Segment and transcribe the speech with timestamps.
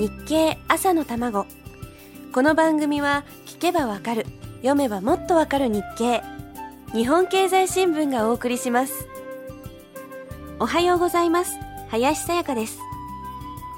[0.00, 1.44] 日経朝の卵。
[2.32, 4.24] この番組は聞けばわかる
[4.62, 6.22] 読めばもっとわかる日経。
[6.94, 9.06] 日本経済新聞がお送りします。
[10.58, 11.52] おはようございます。
[11.90, 12.78] 林さやかです。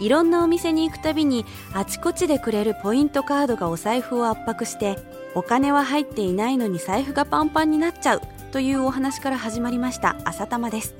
[0.00, 4.98] いろんなお店に行くたびにあちこちでくれるポイントカードがお財布を圧迫して
[5.36, 10.96] お金は入っていないのに財布がパンパンになっちゃうというお話から始まりました朝玉です。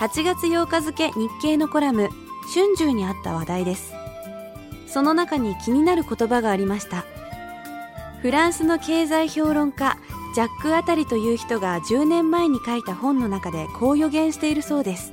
[0.00, 2.08] 8月8日付日経のコラム
[2.52, 3.97] 春秋にあった話題です。
[4.88, 7.04] その中に気になる言葉がありました。
[8.22, 9.96] フランスの経済評論家
[10.34, 15.12] ジャック・アタリという人が10年前に書いた本の中でこう予言しているそうです。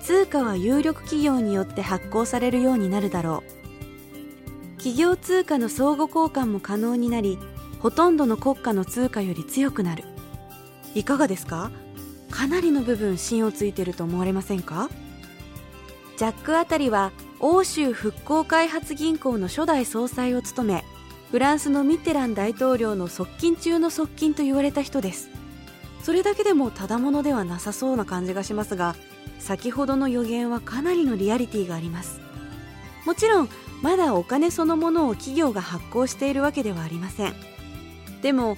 [0.00, 4.76] 通貨は有力企業によって発行されるようになるだろう。
[4.78, 7.38] 企業通貨の相互交換も可能になり
[7.78, 10.04] ほとんどの国家の通貨より強くなる。
[10.94, 11.70] いかがですか？
[12.30, 14.90] かなりの部分芯をついてると思われませんか？
[16.16, 17.12] ジャックあたりは
[17.44, 20.84] 欧州復興開発銀行の初代総裁を務め
[21.32, 25.28] フランスのミッテラン大統領の側近中の側近と言われた人です。
[26.04, 28.94] それだけでもただものではなさそうな感じがしますが
[29.40, 32.20] 先ほどの予言はかなりのリアリティがあります。
[33.04, 33.48] もちろん
[33.82, 37.34] まだお金そのものを企業が発行しているわけではありません。
[38.22, 38.56] でも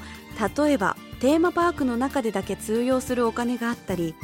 [0.58, 4.14] 例えばテーマパークの中でだけ通用するお金があったり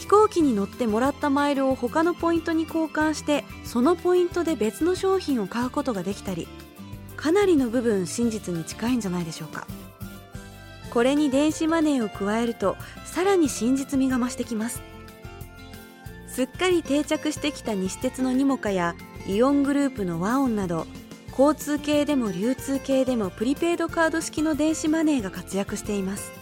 [0.00, 6.48] 飛行機に乗ってもらったマイルを他のポイントに交換してそのポイントで別の商品を買うことができたり
[7.16, 9.66] かなりの部分真実に近いんじゃないでしょうか。
[10.90, 14.80] これに電子マネーを加えるとさらに真実味が増してきます。
[16.28, 18.94] すっかり定着してきた西鉄のニモカや
[19.26, 20.86] イオングループのワオンなど
[21.38, 26.32] 交通系でも流通系でもプリペイドカード式の電子マネーが活躍しています。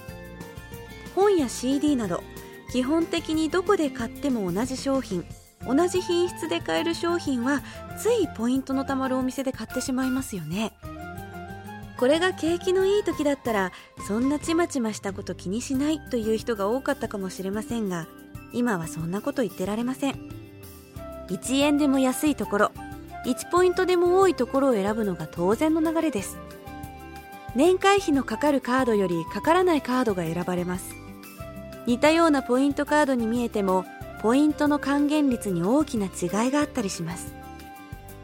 [1.17, 2.23] 本や CD など
[2.70, 5.24] 基本的にどこで買っても同じ商品
[5.66, 7.62] 同じ品質で買える商品は
[7.98, 10.73] ついポイントのたまるお店で買ってしまいますよね。
[11.98, 13.73] これが景気のいい時だったら
[14.06, 18.06] そんなちまちましたこと気にしないという人が多かったかもしれませんが
[18.52, 20.14] 今はそんなこと言ってられません。
[21.29, 22.73] 1円でも安いところ
[23.27, 26.39] 1ポイントでも多いところを選ぶのが当然の流れです。
[27.56, 31.08] 年会費のかかるカードよりかからないカードが選ばれます。
[31.88, 33.86] 似たようなポイントカードに見えても
[34.20, 37.34] ポイントの還元率に大きな違いがあったりします。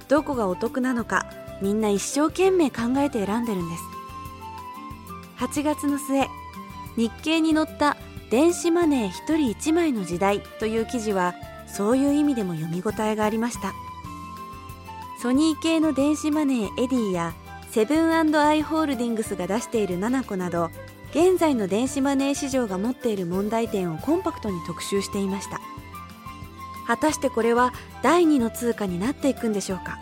[0.07, 1.25] どこがお得なのか
[1.63, 3.83] みんな一生懸命考えて選んでるんです。
[5.39, 6.27] 8月の末
[6.99, 7.97] 日経に載った
[8.31, 11.35] 電子マネー1人1枚の時代という記事は
[11.67, 13.73] そういう意味でも読み応えがありました。
[15.23, 17.33] ソニー系の電子マネーエディや
[17.71, 20.71] セブンアイ・ホールディングスが出している7個など
[21.15, 25.61] 現在の電子マネー市場が持っている問題点をコンパクトに特集していました。
[26.89, 30.01] 果たしてこれは第2の通貨になっていくんでしょうか？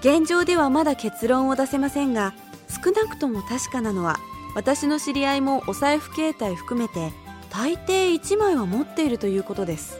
[0.00, 2.34] 現状ではまだ結論を出せませんが
[2.68, 4.16] 少なくとも確かなのは
[4.54, 7.12] 私の知り合いもお財布携帯含めて
[7.50, 9.98] 大抵1枚は持っているということです。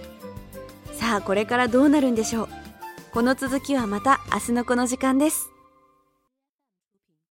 [0.93, 2.49] さあこれからどうなるんでしょう？
[3.13, 5.51] この続きはまた明日のこの時間です。